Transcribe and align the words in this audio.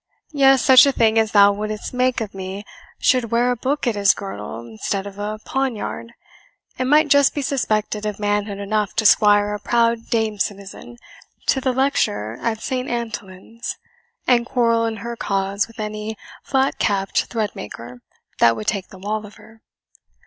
Yes, 0.31 0.63
such 0.63 0.87
a 0.87 0.91
thing 0.91 1.19
as 1.19 1.31
thou 1.31 1.51
wouldst 1.53 1.93
make 1.93 2.21
of 2.21 2.33
me 2.33 2.65
should 2.97 3.29
wear 3.29 3.51
a 3.51 3.55
book 3.55 3.85
at 3.85 3.93
his 3.93 4.15
girdle 4.15 4.59
instead 4.61 5.05
of 5.05 5.19
a 5.19 5.37
poniard, 5.45 6.13
and 6.79 6.89
might 6.89 7.07
just 7.07 7.35
be 7.35 7.43
suspected 7.43 8.03
of 8.03 8.17
manhood 8.17 8.57
enough 8.57 8.95
to 8.95 9.05
squire 9.05 9.53
a 9.53 9.59
proud 9.59 10.07
dame 10.09 10.39
citizen 10.39 10.97
to 11.45 11.61
the 11.61 11.71
lecture 11.71 12.39
at 12.41 12.63
Saint 12.63 12.89
Antonlin's, 12.89 13.77
and 14.27 14.43
quarrel 14.47 14.85
in 14.87 14.97
her 15.05 15.15
cause 15.15 15.67
with 15.67 15.79
any 15.79 16.17
flat 16.43 16.79
capped 16.79 17.27
threadmaker 17.29 17.99
that 18.39 18.55
would 18.55 18.65
take 18.65 18.87
the 18.89 18.97
wall 18.97 19.23
of 19.23 19.35
her. 19.35 19.61